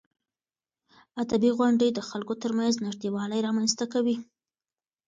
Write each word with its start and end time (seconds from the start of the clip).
ادبي 1.21 1.51
غونډې 1.57 1.87
د 1.91 1.99
خلکو 2.09 2.33
ترمنځ 2.43 2.73
نږدېوالی 2.85 3.39
رامنځته 3.47 3.85
کوي. 3.93 4.15